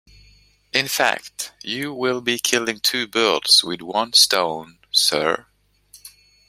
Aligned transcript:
In 0.73 0.87
fact, 0.87 1.51
you 1.61 1.93
will 1.93 2.21
be 2.21 2.39
killing 2.39 2.79
two 2.79 3.05
birds 3.05 3.63
with 3.63 3.81
one 3.83 4.13
stone, 4.13 4.79
sir. 4.89 5.45